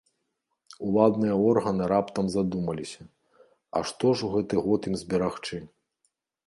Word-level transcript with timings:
Уладныя 0.87 1.35
органы 1.49 1.83
раптам 1.93 2.25
задумаліся, 2.37 3.01
а 3.77 3.87
што 3.93 4.07
ж 4.19 4.31
у 4.31 4.35
гэты 4.39 4.55
год 4.69 4.81
ім 4.93 5.01
зберагчы? 5.05 5.67